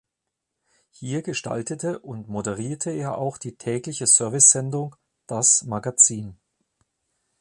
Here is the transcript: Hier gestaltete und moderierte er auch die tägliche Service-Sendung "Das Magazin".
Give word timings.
Hier 0.89 1.21
gestaltete 1.21 1.99
und 1.99 2.27
moderierte 2.27 2.89
er 2.89 3.19
auch 3.19 3.37
die 3.37 3.55
tägliche 3.57 4.07
Service-Sendung 4.07 4.95
"Das 5.27 5.63
Magazin". 5.65 6.39